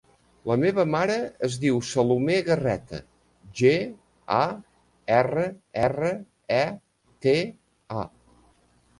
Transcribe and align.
La 0.49 0.55
meva 0.61 0.83
mare 0.91 1.15
es 1.47 1.57
diu 1.65 1.75
Salomé 1.89 2.37
Garreta: 2.47 3.01
ge, 3.61 3.73
a, 4.37 4.39
erra, 5.17 5.43
erra, 5.83 6.09
e, 6.57 6.63
te, 7.27 7.35
a. 8.05 8.07